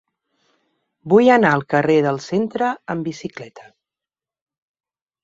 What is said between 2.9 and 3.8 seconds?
amb bicicleta.